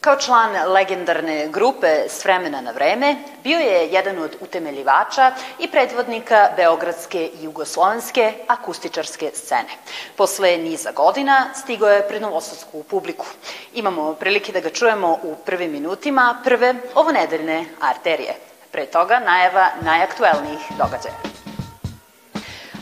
Kao 0.00 0.16
član 0.16 0.72
legendarne 0.72 1.48
grupe 1.52 2.08
S 2.08 2.24
vremena 2.24 2.60
na 2.60 2.70
vreme, 2.70 3.16
bio 3.48 3.58
je 3.58 3.88
jedan 3.92 4.18
od 4.18 4.36
utemeljivača 4.40 5.32
i 5.58 5.68
predvodnika 5.68 6.48
beogradske 6.56 7.26
i 7.26 7.44
jugoslovenske 7.44 8.32
akustičarske 8.46 9.30
scene. 9.34 9.72
Posle 10.16 10.56
niza 10.56 10.92
godina 10.92 11.46
stigo 11.54 11.86
je 11.86 12.08
pred 12.08 12.22
novosadsku 12.22 12.82
publiku. 12.82 13.26
Imamo 13.74 14.14
prilike 14.14 14.52
da 14.52 14.60
ga 14.60 14.70
čujemo 14.70 15.18
u 15.22 15.36
prvim 15.46 15.72
minutima 15.72 16.36
prve 16.44 16.74
ovonedeljne 16.94 17.64
arterije. 17.80 18.34
Pre 18.72 18.86
toga 18.86 19.20
najava 19.20 19.68
najaktuelnijih 19.80 20.68
događaja. 20.78 21.18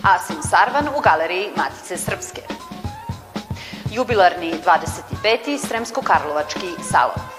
Asim 0.02 0.42
Sarvan 0.50 0.88
u 0.88 1.00
galeriji 1.00 1.50
Matice 1.56 1.96
Srpske 1.96 2.42
jubilarni 3.92 4.54
25. 4.64 5.58
Sremsko-Karlovački 5.58 6.82
salon. 6.90 7.35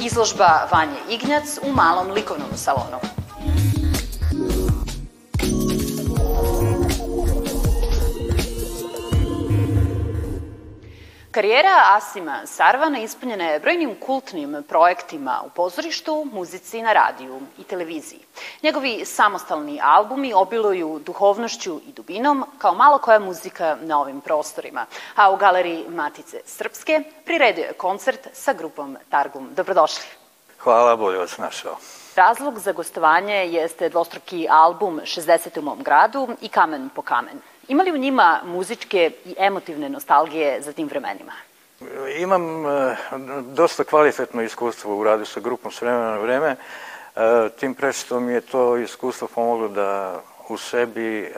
Izložba 0.00 0.68
Vanje 0.72 1.00
Ignjac 1.08 1.58
u 1.62 1.72
malom 1.72 2.10
likovnom 2.10 2.50
salonu. 2.56 3.19
Karijera 11.40 11.96
Asima 11.96 12.46
Sarvana 12.46 12.98
ispunjena 12.98 13.44
je 13.44 13.60
brojnim 13.60 13.94
kultnim 14.00 14.64
projektima 14.68 15.42
u 15.46 15.50
pozorištu, 15.50 16.26
muzici 16.32 16.82
na 16.82 16.92
radiju 16.92 17.40
i 17.58 17.64
televiziji. 17.64 18.20
Njegovi 18.62 19.04
samostalni 19.04 19.80
albumi 19.82 20.32
obiluju 20.34 21.00
duhovnošću 21.06 21.80
i 21.86 21.92
dubinom, 21.92 22.44
kao 22.58 22.74
malo 22.74 22.98
koja 22.98 23.18
muzika 23.18 23.76
na 23.82 24.00
ovim 24.00 24.20
prostorima. 24.20 24.86
A 25.14 25.30
u 25.30 25.36
galeriji 25.36 25.84
Matice 25.88 26.40
Srpske 26.44 27.02
priredio 27.24 27.64
je 27.64 27.72
koncert 27.72 28.28
sa 28.32 28.52
grupom 28.52 28.96
Targum. 29.10 29.48
Dobrodošli. 29.54 30.04
Hvala, 30.58 30.96
bolje 30.96 31.18
vas 31.18 31.38
našao. 31.38 31.76
Razlog 32.20 32.58
za 32.58 32.72
gostovanje 32.72 33.34
jeste 33.34 33.88
dvostruki 33.88 34.46
album 34.50 35.00
60. 35.04 35.58
u 35.58 35.62
mom 35.62 35.82
gradu 35.82 36.28
i 36.40 36.48
Kamen 36.48 36.90
po 36.94 37.02
kamen. 37.02 37.38
Ima 37.68 37.82
li 37.82 37.92
u 37.92 37.96
njima 37.96 38.40
muzičke 38.44 39.10
i 39.24 39.34
emotivne 39.38 39.88
nostalgije 39.88 40.60
za 40.62 40.72
tim 40.72 40.88
vremenima? 40.88 41.32
Imam 42.18 42.66
e, 42.66 42.96
dosta 43.42 43.84
kvalitetno 43.84 44.42
iskustvo 44.42 44.96
u 44.96 45.04
radu 45.04 45.24
sa 45.24 45.40
grupom 45.40 45.72
s 45.72 45.80
vremena 45.80 46.10
na 46.10 46.18
vreme, 46.18 46.56
e, 46.56 47.48
tim 47.60 47.74
pre 47.74 47.92
što 47.92 48.20
mi 48.20 48.32
je 48.32 48.40
to 48.40 48.76
iskustvo 48.76 49.28
pomoglo 49.34 49.68
da 49.68 50.20
u 50.48 50.58
sebi 50.58 51.20
e, 51.20 51.32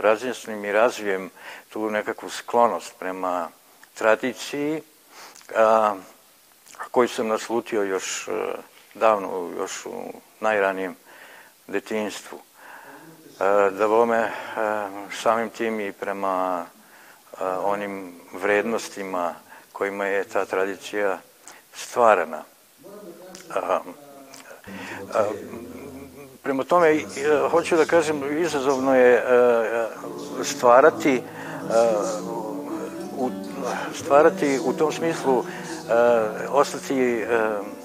razjasnim 0.00 0.64
i 0.64 0.72
razvijem 0.72 1.30
tu 1.72 1.90
nekakvu 1.90 2.30
sklonost 2.30 2.94
prema 2.98 3.48
tradiciji, 3.94 4.82
koju 6.90 7.08
sam 7.08 7.28
naslutio 7.28 7.82
još 7.82 8.28
davno, 8.98 9.50
još 9.58 9.86
u 9.86 10.12
najranijem 10.40 10.96
detinjstvu. 11.66 12.38
E, 13.40 13.70
da 13.70 13.86
vome 13.86 14.18
e, 14.18 14.30
samim 15.22 15.50
tim 15.50 15.80
i 15.80 15.92
prema 15.92 16.64
e, 16.66 17.44
onim 17.44 18.20
vrednostima 18.32 19.34
kojima 19.72 20.06
je 20.06 20.24
ta 20.24 20.44
tradicija 20.44 21.18
stvarana. 21.74 22.42
Prema 26.42 26.64
tome, 26.64 27.00
hoću 27.50 27.76
da 27.76 27.84
kažem, 27.84 28.42
izazovno 28.42 28.96
je 28.96 29.24
stvarati 30.44 31.22
u, 33.18 33.30
stvarati 33.94 34.60
u 34.64 34.72
tom 34.72 34.92
smislu 34.92 35.44
ostati 36.48 37.24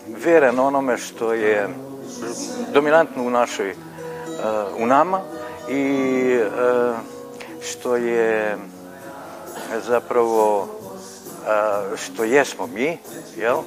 veran 0.08 0.60
onome 0.60 0.98
što 0.98 1.34
je 1.34 1.70
dominantno 2.74 3.24
u 3.24 3.30
našoj 3.30 3.76
u 4.78 4.86
nama 4.86 5.22
i 5.70 5.84
e, 6.36 6.50
što 7.62 7.96
je 7.96 8.58
zapravo 9.88 10.68
e, 10.68 11.98
što 11.98 12.24
jesmo 12.24 12.68
mi, 12.68 12.98
jel? 13.38 13.58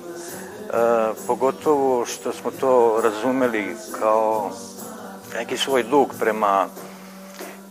Pogotovo 1.27 2.07
što 2.07 2.33
smo 2.33 2.51
to 2.51 3.01
razumeli 3.03 3.77
kao 4.01 4.51
neki 5.35 5.57
svoj 5.57 5.83
dug 5.83 6.15
prema, 6.19 6.69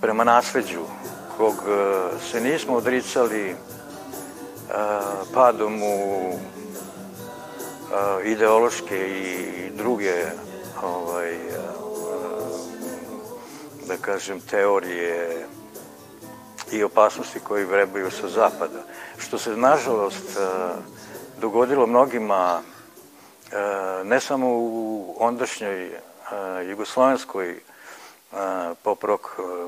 prema 0.02 0.24
nasleđu 0.24 0.82
kog 1.38 1.54
se 2.32 2.42
nismo 2.42 2.76
odricali 2.76 3.56
padom 5.34 5.84
u 5.84 6.34
ideološke 8.24 9.08
i 9.10 9.70
druge 9.70 10.26
ovaj, 10.84 11.38
da 13.88 13.98
kažem, 13.98 14.40
teorije 14.40 15.46
i 16.72 16.84
opasnosti 16.84 17.40
koji 17.40 17.66
vrebaju 17.66 18.12
sa 18.12 18.28
zapada. 18.30 18.84
Što 19.18 19.38
se, 19.38 19.58
nažalost, 19.58 20.38
dogodilo 21.42 21.88
mnogima, 21.88 22.62
ne 24.04 24.20
samo 24.20 24.48
u 24.50 25.16
ondašnjoj 25.20 25.92
jugoslovenskoj 26.70 27.60
pop 28.84 29.04
rock 29.04 29.26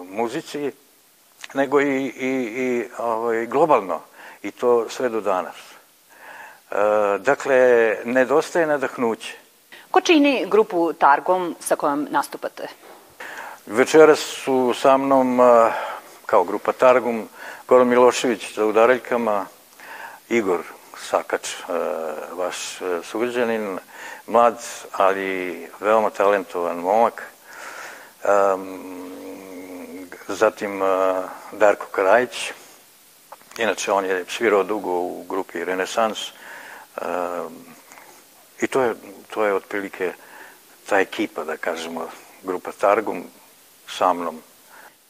muzici, 0.09 0.72
nego 1.53 1.81
i, 1.81 2.05
i, 2.05 2.29
i 2.57 2.89
ovaj, 2.97 3.45
globalno, 3.45 3.99
i 4.44 4.51
to 4.51 4.89
sve 4.89 5.09
do 5.09 5.22
danas. 5.22 5.77
Dakle, 7.19 7.97
nedostaje 8.05 8.67
nadahnuće. 8.67 9.33
Ko 9.91 10.01
čini 10.01 10.45
grupu 10.50 10.94
Targom 10.94 11.55
sa 11.59 11.75
kojom 11.75 12.07
nastupate? 12.11 12.67
Večeras 13.66 14.19
su 14.19 14.73
sa 14.81 14.97
mnom 14.97 15.39
kao 16.25 16.44
grupa 16.44 16.72
Targum 16.72 17.29
Goran 17.67 17.88
Milošević 17.88 18.55
za 18.55 18.66
udaraljkama, 18.66 19.45
Igor 20.29 20.59
Sakač, 20.97 21.50
vaš 22.31 22.79
sugrađanin, 23.03 23.79
mlad, 24.28 24.63
ali 24.91 25.67
veoma 25.79 26.09
talentovan 26.09 26.78
momak. 26.78 27.23
Zatim 30.28 30.81
Darko 31.51 31.85
Karajić, 31.91 32.51
inače 33.57 33.91
on 33.91 34.05
je 34.05 34.25
svirao 34.29 34.63
dugo 34.63 34.91
u 34.91 35.25
grupi 35.29 35.66
Renesans 35.66 36.31
i 38.62 38.68
to 38.68 38.81
je, 38.81 38.96
to 39.34 39.46
je 39.46 39.53
otprilike 39.53 40.13
ta 40.90 41.00
ekipa, 41.00 41.44
da 41.44 41.58
kažemo, 41.58 42.08
grupa 42.44 42.72
Targum, 42.72 43.24
sa 43.88 44.13
mnom. 44.13 44.41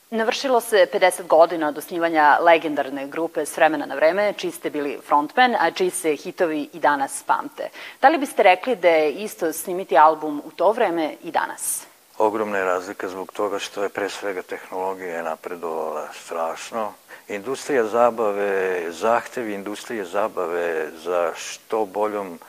Navršilo 0.09 0.61
se 0.61 0.87
50 0.93 1.27
godina 1.27 1.67
od 1.67 1.77
osnivanja 1.77 2.37
legendarne 2.41 3.07
grupe 3.07 3.45
S 3.45 3.57
vremena 3.57 3.85
na 3.85 3.95
vreme, 3.95 4.33
čiji 4.33 4.51
ste 4.51 4.69
bili 4.69 4.99
frontman, 5.07 5.55
a 5.59 5.71
čiji 5.71 5.89
se 5.89 6.15
hitovi 6.15 6.69
i 6.73 6.79
danas 6.79 7.23
pamte. 7.23 7.69
Da 8.01 8.09
li 8.09 8.17
biste 8.17 8.43
rekli 8.43 8.75
da 8.75 8.87
je 8.87 9.11
isto 9.11 9.53
snimiti 9.53 9.97
album 9.97 10.41
u 10.45 10.51
to 10.51 10.71
vreme 10.71 11.15
i 11.23 11.31
danas? 11.31 11.85
Ogromna 12.17 12.57
je 12.57 12.65
razlika 12.65 13.07
zbog 13.09 13.31
toga 13.31 13.59
što 13.59 13.83
je 13.83 13.89
pre 13.89 14.09
svega 14.09 14.41
tehnologija 14.41 15.23
napredovala 15.23 16.07
strašno. 16.23 16.93
Industrija 17.27 17.85
zabave, 17.85 18.85
zahtevi 18.91 19.53
industrije 19.53 20.05
zabave 20.05 20.89
za 21.03 21.31
što 21.35 21.85
boljom 21.85 22.39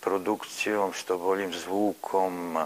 produkcijom, 0.00 0.92
što 0.92 1.18
boljim 1.18 1.52
zvukom, 1.52 2.58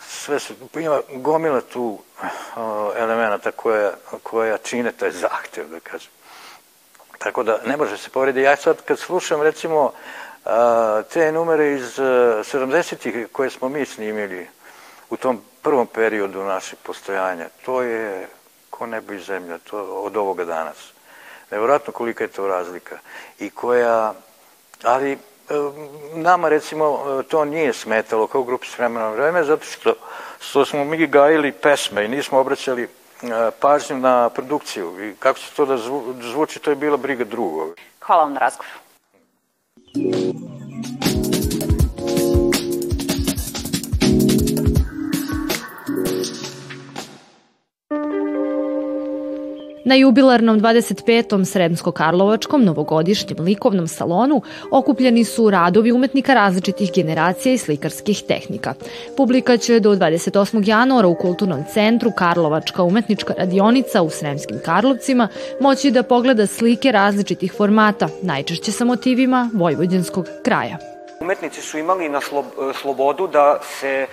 sve 0.00 0.40
se, 0.40 0.54
ima 0.74 1.00
gomila 1.12 1.60
tu 1.60 1.98
elemenata 2.96 3.50
koja, 3.50 3.92
koja 4.22 4.58
čine 4.58 4.92
taj 4.92 5.10
zahtev, 5.10 5.68
da 5.68 5.80
kažem. 5.80 6.10
Tako 7.18 7.42
da 7.42 7.58
ne 7.66 7.76
može 7.76 7.98
se 7.98 8.10
porediti. 8.10 8.44
Ja 8.44 8.56
sad 8.56 8.82
kad 8.84 8.98
slušam 8.98 9.42
recimo 9.42 9.92
te 11.12 11.32
numere 11.32 11.72
iz 11.72 11.98
70-ih 11.98 13.28
koje 13.32 13.50
smo 13.50 13.68
mi 13.68 13.86
snimili 13.86 14.48
u 15.10 15.16
tom 15.16 15.42
prvom 15.62 15.86
periodu 15.86 16.44
našeg 16.44 16.78
postojanja, 16.82 17.48
to 17.64 17.82
je 17.82 18.28
ko 18.70 18.86
nebo 18.86 19.12
i 19.12 19.20
zemlja, 19.20 19.58
to 19.58 19.82
od 19.82 20.16
ovoga 20.16 20.44
danas. 20.44 20.92
Nevjerojatno 21.50 21.92
kolika 21.92 22.24
je 22.24 22.28
to 22.28 22.46
razlika 22.46 22.98
i 23.38 23.50
koja, 23.50 24.14
ali 24.82 25.18
nama 26.14 26.48
recimo 26.48 27.04
to 27.28 27.44
nije 27.44 27.72
smetalo 27.72 28.26
kao 28.26 28.42
grupi 28.42 28.66
s 28.66 28.78
vremena 28.78 29.04
na 29.04 29.12
vreme 29.12 29.44
zato 29.44 29.64
što, 29.64 29.94
što 30.40 30.64
smo 30.64 30.84
mi 30.84 31.06
gajili 31.06 31.52
pesme 31.52 32.04
i 32.04 32.08
nismo 32.08 32.38
obraćali 32.38 32.88
pažnju 33.60 33.98
na 33.98 34.28
produkciju 34.28 35.10
i 35.10 35.14
kako 35.18 35.38
se 35.38 35.54
to 35.56 35.66
da 35.66 35.76
zvuči, 36.20 36.58
to 36.58 36.70
je 36.70 36.76
bila 36.76 36.96
briga 36.96 37.24
drugog. 37.24 37.76
Hvala 38.00 38.22
vam 38.22 38.32
na 38.32 38.40
razgovoru. 38.40 38.78
Na 49.90 49.96
jubilarnom 49.96 50.60
25. 50.60 51.44
Sremsko-Karlovačkom 51.44 52.64
novogodišnjem 52.64 53.44
likovnom 53.44 53.88
salonu 53.88 54.42
okupljeni 54.70 55.24
su 55.24 55.50
radovi 55.50 55.92
umetnika 55.92 56.34
različitih 56.34 56.90
generacija 56.94 57.52
i 57.52 57.58
slikarskih 57.58 58.22
tehnika. 58.28 58.74
Publika 59.16 59.56
će 59.56 59.80
do 59.80 59.94
28. 59.94 60.68
januara 60.68 61.08
u 61.08 61.14
Kulturnom 61.14 61.64
centru 61.72 62.10
Karlovačka 62.16 62.82
umetnička 62.82 63.34
radionica 63.38 64.02
u 64.02 64.10
Sremskim 64.10 64.60
Karlovcima 64.64 65.28
moći 65.60 65.90
da 65.90 66.02
pogleda 66.02 66.46
slike 66.46 66.92
različitih 66.92 67.52
formata, 67.56 68.08
najčešće 68.22 68.72
sa 68.72 68.84
motivima 68.84 69.50
vojvođanskog 69.54 70.26
kraja. 70.44 70.78
Umetnici 71.20 71.60
su 71.60 71.78
imali 71.78 72.08
na 72.08 72.20
slobodu 72.74 73.26
da 73.26 73.58
se 73.80 74.06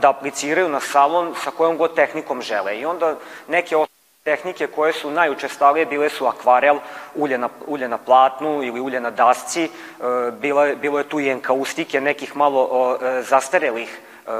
da 0.00 0.10
apliciraju 0.10 0.68
na 0.68 0.80
salon 0.80 1.34
sa 1.44 1.50
kojom 1.50 1.76
god 1.76 1.94
tehnikom 1.94 2.42
žele 2.42 2.78
i 2.78 2.84
onda 2.84 3.16
neke 3.48 3.76
Tehnike 4.24 4.66
koje 4.66 4.92
su 4.92 5.10
najučestalije 5.10 5.86
bile 5.86 6.08
su 6.08 6.26
akvarel, 6.26 6.76
ulje 7.14 7.38
na, 7.38 7.48
ulje 7.66 7.88
na 7.88 7.98
platnu 7.98 8.62
ili 8.62 8.80
ulje 8.80 9.00
na 9.00 9.10
dasci, 9.10 9.64
e, 9.64 9.68
bilo, 10.40 10.64
je, 10.64 10.76
bilo 10.76 10.98
je 10.98 11.08
tu 11.08 11.20
i 11.20 11.28
enkaustike, 11.28 12.00
nekih 12.00 12.36
malo 12.36 12.98
e, 13.02 13.22
zastarelih 13.22 13.88
e, 13.90 14.30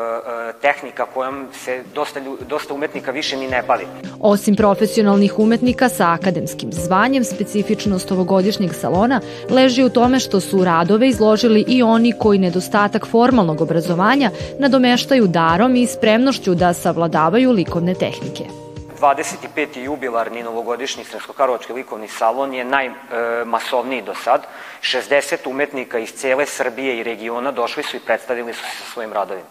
tehnika 0.60 1.06
kojom 1.14 1.46
se 1.52 1.82
dosta, 1.94 2.20
dosta 2.48 2.74
umetnika 2.74 3.10
više 3.10 3.36
ni 3.36 3.48
ne 3.48 3.62
bavi. 3.62 3.86
Osim 4.20 4.56
profesionalnih 4.56 5.38
umetnika 5.38 5.88
sa 5.88 6.12
akademskim 6.12 6.72
zvanjem, 6.72 7.24
specifičnost 7.24 8.12
ovogodišnjeg 8.12 8.74
salona 8.74 9.20
leži 9.50 9.84
u 9.84 9.90
tome 9.90 10.20
što 10.20 10.40
su 10.40 10.64
radove 10.64 11.08
izložili 11.08 11.64
i 11.68 11.82
oni 11.82 12.12
koji 12.18 12.38
nedostatak 12.38 13.06
formalnog 13.06 13.60
obrazovanja 13.60 14.30
nadomeštaju 14.58 15.26
darom 15.26 15.76
i 15.76 15.86
spremnošću 15.86 16.54
da 16.54 16.74
savladavaju 16.74 17.50
likovne 17.50 17.94
tehnike. 17.94 18.61
25. 19.02 19.78
jubilarni 19.84 20.42
novogodišnji 20.42 21.04
Sremsko-Karlovački 21.04 21.74
likovni 21.74 22.08
salon 22.08 22.54
je 22.54 22.64
najmasovniji 22.64 24.02
do 24.02 24.14
sad. 24.14 24.46
60 24.82 25.50
umetnika 25.50 25.98
iz 25.98 26.12
cele 26.12 26.46
Srbije 26.46 26.98
i 26.98 27.02
regiona 27.02 27.52
došli 27.52 27.82
su 27.82 27.96
i 27.96 28.00
predstavili 28.00 28.52
su 28.52 28.60
se 28.60 28.76
sa 28.78 28.92
svojim 28.92 29.12
radovima. 29.12 29.46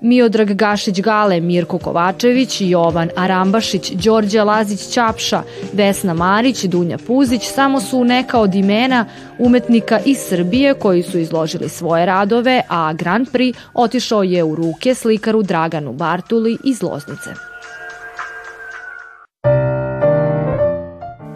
Miodrag 0.00 0.48
Gašić-Gale, 0.48 1.40
Mirko 1.40 1.78
Kovačević, 1.78 2.60
Jovan 2.60 3.10
Arambašić, 3.16 3.90
Đorđe 3.90 4.40
Lazić-Ćapša, 4.40 5.42
Vesna 5.72 6.14
Marić, 6.14 6.64
Dunja 6.64 6.98
Puzić 7.06 7.42
samo 7.54 7.80
su 7.80 8.04
neka 8.04 8.38
od 8.38 8.54
imena 8.54 9.06
umetnika 9.38 10.00
iz 10.04 10.18
Srbije 10.18 10.74
koji 10.74 11.02
su 11.02 11.18
izložili 11.18 11.68
svoje 11.68 12.06
radove, 12.06 12.62
a 12.68 12.92
Grand 12.92 13.28
Prix 13.32 13.54
otišao 13.74 14.22
je 14.22 14.44
u 14.44 14.54
ruke 14.54 14.94
slikaru 14.94 15.42
Draganu 15.42 15.92
Bartuli 15.92 16.58
iz 16.64 16.82
Loznice. 16.82 17.55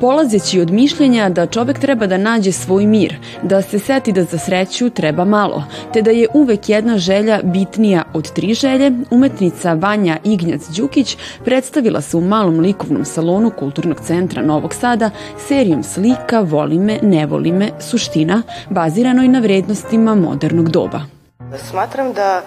Polazeći 0.01 0.61
od 0.61 0.71
mišljenja 0.71 1.29
da 1.29 1.47
čovek 1.47 1.79
treba 1.79 2.07
da 2.07 2.17
nađe 2.17 2.53
svoj 2.53 2.87
mir, 2.87 3.17
da 3.43 3.63
se 3.63 3.79
seti 3.79 4.13
da 4.13 4.25
za 4.25 4.39
sreću 4.39 4.91
treba 4.91 5.25
malo, 5.25 5.65
te 5.93 6.03
da 6.03 6.11
je 6.11 6.29
uvek 6.35 6.69
jedna 6.69 6.99
želja 6.99 7.41
bitnija 7.43 8.03
od 8.15 8.33
tri 8.33 8.55
želje, 8.55 8.93
umetnica 9.11 9.73
Vanja 9.73 10.19
Ignjac 10.25 10.63
Đukić 10.77 11.17
predstavila 11.45 12.01
se 12.01 12.17
u 12.17 12.21
malom 12.21 12.61
likovnom 12.61 13.05
salonu 13.05 13.51
Kulturnog 13.59 14.01
centra 14.01 14.43
Novog 14.43 14.75
Sada 14.75 15.11
serijom 15.49 15.83
slika 15.83 16.41
Voli 16.41 16.79
me, 16.79 16.99
ne 17.03 17.27
voli 17.27 17.53
me, 17.53 17.71
suština, 17.81 18.43
baziranoj 18.71 19.29
na 19.29 19.39
vrednostima 19.39 20.15
modernog 20.15 20.69
doba. 20.69 21.01
Smatram 21.71 22.13
da, 22.13 22.43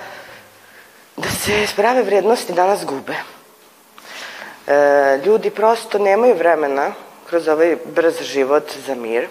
da 1.18 1.30
se 1.30 1.68
prave 1.76 2.04
vrednosti 2.04 2.54
danas 2.54 2.86
gube. 2.86 3.14
E, 4.68 5.20
ljudi 5.26 5.50
prosto 5.50 6.00
nemaju 6.00 6.36
vremena 6.36 6.92
kroz 7.30 7.48
ovaj 7.48 7.78
brz 7.86 8.22
život 8.22 8.64
za 8.86 8.96
mir. 8.96 9.28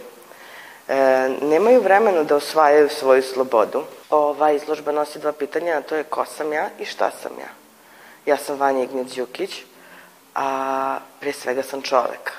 E, 0.89 1.29
nemaju 1.43 1.81
vremena 1.81 2.23
da 2.23 2.37
osvajaju 2.37 2.89
svoju 2.89 3.23
slobodu. 3.23 3.85
Ova 4.11 4.53
izložba 4.53 4.93
nosi 4.93 5.19
dva 5.19 5.33
pitanja, 5.33 5.79
a 5.79 5.83
to 5.83 5.97
je 5.97 6.05
ko 6.05 6.25
sam 6.25 6.53
ja 6.53 6.69
i 6.79 6.85
šta 6.85 7.11
sam 7.23 7.33
ja. 7.39 7.49
Ja 8.27 8.37
sam 8.37 8.59
Vanja 8.59 8.83
Ignjec 8.83 9.15
Đukić, 9.15 9.65
a 10.35 10.99
pre 11.21 11.33
svega 11.33 11.63
sam 11.63 11.83
čovek. 11.83 12.33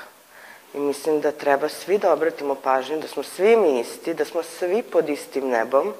I 0.74 0.78
mislim 0.78 1.20
da 1.20 1.32
treba 1.32 1.68
svi 1.68 1.98
da 1.98 2.12
obratimo 2.12 2.54
pažnju, 2.54 3.00
da 3.00 3.08
smo 3.08 3.22
svi 3.22 3.56
mi 3.56 3.80
isti, 3.80 4.14
da 4.14 4.24
smo 4.24 4.42
svi 4.42 4.82
pod 4.82 5.08
istim 5.08 5.48
nebom, 5.48 5.94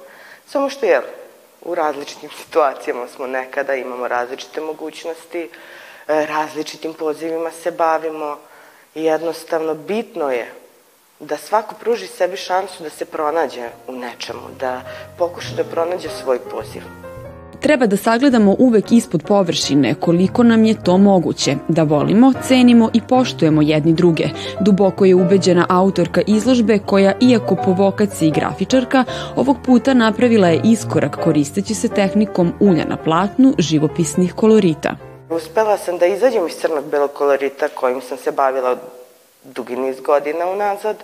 samo 0.47 0.71
što 0.71 0.87
je 0.87 1.03
u 1.63 1.75
različitim 1.75 2.31
situacijama 2.43 3.09
smo 3.09 3.27
nekada, 3.27 3.75
imamo 3.75 4.09
različite 4.09 4.61
mogućnosti, 4.61 5.51
e, 6.09 6.27
različitim 6.27 6.95
pozivima 6.95 7.51
se 7.51 7.71
bavimo, 7.71 8.39
I 8.95 9.05
jednostavno 9.05 9.75
bitno 9.75 10.31
je 10.31 10.53
da 11.21 11.37
svako 11.37 11.75
pruži 11.81 12.07
sebi 12.07 12.37
šansu 12.37 12.83
da 12.83 12.91
se 12.91 13.05
pronađe 13.05 13.69
u 13.89 13.93
nečemu, 13.93 14.49
da 14.61 14.81
pokuša 15.19 15.55
da 15.57 15.65
pronađe 15.65 16.09
svoj 16.09 16.39
poziv. 16.39 16.83
Treba 17.61 17.87
da 17.87 17.97
sagledamo 17.97 18.57
uvek 18.59 18.93
ispod 18.93 19.23
površine 19.23 19.95
koliko 19.95 20.43
nam 20.43 20.65
je 20.65 20.83
to 20.85 20.99
moguće, 20.99 21.57
da 21.69 21.83
volimo, 21.83 22.33
cenimo 22.43 22.91
i 22.93 23.01
poštujemo 23.09 23.63
jedni 23.63 23.93
druge. 23.93 24.25
Duboko 24.61 25.05
je 25.05 25.15
ubeđena 25.15 25.67
autorka 25.69 26.23
izložbe 26.27 26.79
koja, 26.79 27.13
iako 27.21 27.57
po 27.65 27.73
vokaciji 27.73 28.31
grafičarka, 28.31 29.05
ovog 29.37 29.57
puta 29.65 29.95
napravila 29.95 30.49
je 30.49 30.61
iskorak 30.65 31.17
koristeći 31.25 31.75
se 31.75 31.89
tehnikom 31.89 32.53
ulja 32.61 32.85
na 32.85 32.97
platnu 32.97 33.55
živopisnih 33.59 34.35
kolorita. 34.35 35.14
Uspela 35.35 35.79
sam 35.79 35.99
da 35.99 36.07
izađem 36.07 36.47
iz 36.47 36.57
crnog 36.57 36.85
belog 36.85 37.13
kolorita 37.13 37.69
kojim 37.69 38.03
sam 38.03 38.19
se 38.19 38.33
bavila 38.33 38.77
dugi 39.43 39.77
niz 39.77 40.01
godina 40.01 40.47
unazad 40.47 40.97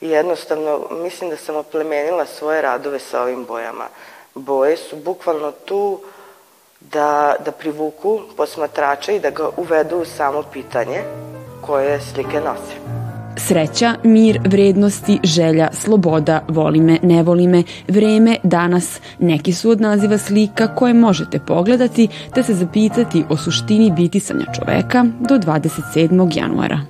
i 0.00 0.08
jednostavno 0.08 0.80
mislim 0.90 1.30
da 1.30 1.36
sam 1.36 1.56
oplemenila 1.56 2.26
svoje 2.26 2.62
radove 2.62 2.98
sa 2.98 3.22
ovim 3.22 3.44
bojama. 3.44 3.84
Boje 4.34 4.76
su 4.76 4.96
bukvalno 4.96 5.52
tu 5.52 6.00
da, 6.80 7.36
da 7.44 7.52
privuku 7.52 8.20
posmatrača 8.36 9.12
i 9.12 9.20
da 9.20 9.30
ga 9.30 9.48
uvedu 9.56 9.96
u 9.98 10.04
samo 10.04 10.42
pitanje 10.52 11.02
koje 11.66 12.00
slike 12.00 12.40
nose. 12.40 13.07
Sreća, 13.48 13.94
mir, 14.04 14.40
vrednosti, 14.44 15.18
želja, 15.24 15.68
sloboda, 15.72 16.44
voli 16.48 16.80
me, 16.80 16.98
ne 17.02 17.22
voli 17.22 17.46
me, 17.46 17.62
vreme, 17.88 18.36
danas, 18.42 19.00
neki 19.18 19.52
su 19.52 19.70
od 19.70 19.80
naziva 19.80 20.18
slika 20.18 20.74
koje 20.74 20.94
možete 20.94 21.38
pogledati 21.38 22.08
te 22.34 22.42
se 22.42 22.54
zapitati 22.54 23.24
o 23.28 23.36
suštini 23.36 23.92
bitisanja 23.96 24.44
čoveka 24.54 25.04
do 25.28 25.34
27. 25.34 26.36
januara. 26.38 26.80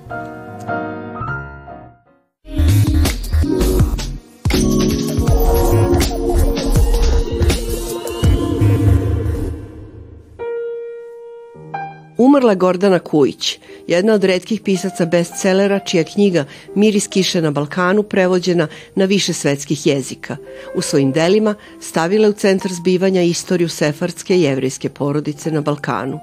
Umrla 12.17 12.55
Gordana 12.55 12.99
Kujić, 12.99 13.59
jedna 13.89 14.13
od 14.13 14.23
redkih 14.23 14.61
pisaca 14.61 15.05
bestselera 15.05 15.79
čija 15.79 16.03
knjiga 16.03 16.45
Miris 16.75 17.07
kiše 17.07 17.41
na 17.41 17.51
Balkanu 17.51 18.03
prevođena 18.03 18.67
na 18.95 19.05
više 19.05 19.33
svetskih 19.33 19.87
jezika. 19.87 20.37
U 20.75 20.81
svojim 20.81 21.11
delima 21.11 21.55
stavila 21.81 22.29
u 22.29 22.33
centar 22.33 22.71
zbivanja 22.71 23.21
istoriju 23.21 23.69
sefardske 23.69 24.41
jevrejske 24.41 24.89
porodice 24.89 25.51
na 25.51 25.61
Balkanu. 25.61 26.19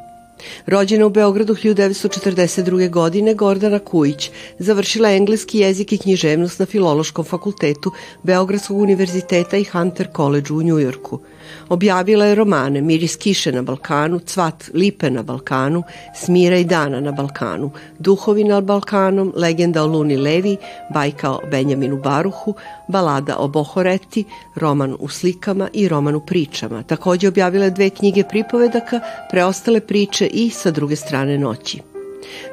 Rođena 0.66 1.06
u 1.06 1.11
Beogradu 1.11 1.54
1942. 1.54 2.90
godine, 2.90 3.35
Gordana 3.35 3.78
Kujić 3.78 4.30
završila 4.58 5.11
engleski 5.11 5.58
jezik 5.58 5.92
i 5.92 5.99
književnost 5.99 6.58
na 6.58 6.66
Filološkom 6.66 7.25
fakultetu 7.25 7.92
Beogradskog 8.23 8.76
univerziteta 8.76 9.56
i 9.56 9.64
Hunter 9.64 10.08
College 10.16 10.52
u 10.52 10.62
Njujorku– 10.62 11.20
Objavila 11.68 12.24
je 12.24 12.34
romane 12.34 12.80
Miris 12.80 13.16
kiše 13.16 13.52
na 13.52 13.62
Balkanu, 13.62 14.18
Cvat 14.18 14.64
lipe 14.74 15.10
na 15.10 15.22
Balkanu, 15.22 15.82
Smira 16.14 16.56
i 16.56 16.64
dana 16.64 17.00
na 17.00 17.12
Balkanu, 17.12 17.70
Duhovi 17.98 18.44
na 18.44 18.60
Balkanom, 18.60 19.32
Legenda 19.36 19.82
o 19.82 19.86
Luni 19.86 20.16
Levi, 20.16 20.56
Bajka 20.94 21.30
o 21.30 21.40
Benjaminu 21.50 21.96
Baruhu, 21.96 22.54
Balada 22.88 23.36
o 23.36 23.48
Bohoreti, 23.48 24.24
roman 24.54 24.96
u 25.00 25.08
slikama 25.08 25.68
i 25.72 25.88
roman 25.88 26.14
u 26.14 26.20
pričama. 26.20 26.82
Takođe 26.82 27.28
objavila 27.28 27.70
dve 27.70 27.90
knjige 27.90 28.24
pripovedaka, 28.30 29.00
preostale 29.30 29.80
priče 29.80 30.26
i 30.26 30.50
sa 30.50 30.70
druge 30.70 30.96
strane 30.96 31.38
noći. 31.38 31.95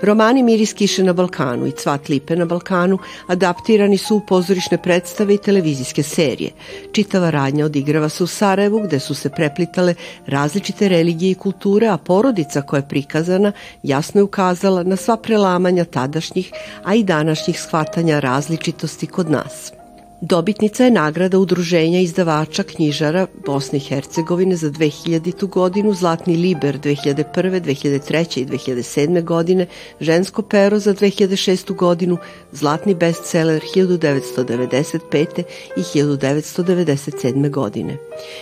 Romani 0.02 0.44
Miris 0.44 0.74
kiše 0.74 1.04
na 1.04 1.14
Balkanu 1.14 1.68
i 1.68 1.72
Cvat 1.72 2.10
lipe 2.10 2.36
na 2.36 2.46
Balkanu 2.46 2.98
adaptirani 3.28 3.98
su 3.98 4.16
u 4.16 4.22
pozorišne 4.28 4.78
predstave 4.78 5.34
i 5.34 5.38
televizijske 5.38 6.04
serije. 6.04 6.52
Čitava 6.92 7.30
radnja 7.30 7.66
odigrava 7.66 8.10
se 8.10 8.24
u 8.24 8.28
Sarajevu 8.28 8.80
gde 8.80 9.00
su 9.00 9.16
se 9.16 9.30
preplitale 9.30 9.96
različite 10.28 10.90
religije 10.90 11.32
i 11.32 11.36
kulture, 11.36 11.88
a 11.88 11.98
porodica 11.98 12.62
koja 12.62 12.78
je 12.78 12.88
prikazana 12.90 13.52
jasno 13.84 14.20
je 14.20 14.24
ukazala 14.24 14.84
na 14.84 14.96
sva 14.96 15.18
prelamanja 15.18 15.86
tadašnjih, 15.86 16.52
a 16.84 16.96
i 16.96 17.04
današnjih 17.04 17.62
shvatanja 17.62 18.20
različitosti 18.20 19.08
kod 19.08 19.32
nas. 19.32 19.83
Dobitnica 20.26 20.84
je 20.84 20.92
nagrada 20.92 21.40
Udruženja 21.40 22.00
izdavača 22.00 22.64
knjižara 22.64 23.28
Bosne 23.46 23.78
i 23.78 23.82
Hercegovine 23.82 24.56
za 24.56 24.70
2000. 24.70 25.48
godinu, 25.48 25.94
Zlatni 25.94 26.36
liber 26.36 26.80
2001. 26.80 27.62
2003. 27.62 28.40
i 28.40 28.46
2007. 28.46 29.24
godine, 29.24 29.68
Žensko 30.00 30.42
pero 30.42 30.80
za 30.80 30.94
2006. 30.94 31.76
godinu, 31.76 32.18
Zlatni 32.52 32.96
bestseller 32.96 33.62
1995. 33.76 35.44
i 35.78 35.82
1997. 35.82 37.50
godine. 37.50 37.98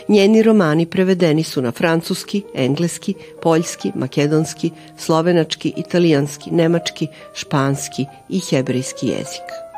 Njeni 0.08 0.44
romani 0.44 0.86
prevedeni 0.86 1.44
su 1.44 1.62
na 1.62 1.72
francuski, 1.72 2.44
engleski, 2.54 3.14
poljski, 3.42 3.92
makedonski, 3.96 4.72
slovenački, 4.98 5.74
italijanski, 5.78 6.52
nemački, 6.52 7.08
španski 7.34 8.06
i 8.30 8.40
hebrejski 8.40 9.08
jezik. 9.08 9.71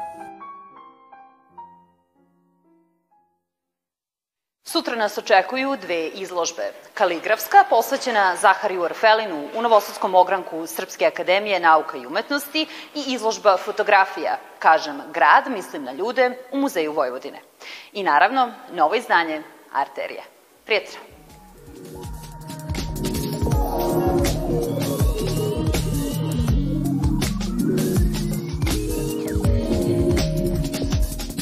Sutra 4.65 4.95
nas 4.95 5.17
očekuju 5.17 5.75
dve 5.81 6.07
izložbe. 6.07 6.71
Kaligrafska, 6.93 7.63
posvećena 7.69 8.35
Zahariju 8.35 8.81
Orfelinu 8.81 9.49
u 9.55 9.61
Novosadskom 9.61 10.15
ogranku 10.15 10.67
Srpske 10.67 11.05
akademije 11.05 11.59
nauka 11.59 11.97
i 11.97 12.05
umetnosti 12.05 12.67
i 12.95 13.03
izložba 13.07 13.57
fotografija, 13.57 14.37
kažem 14.59 15.01
grad, 15.13 15.51
mislim 15.51 15.83
na 15.83 15.91
ljude, 15.91 16.37
u 16.51 16.57
Muzeju 16.57 16.93
Vojvodine. 16.93 17.39
I 17.93 18.03
naravno, 18.03 18.53
novo 18.71 18.95
izdanje 18.95 19.43
Arterija. 19.73 20.23
Prijetra! 20.65 21.12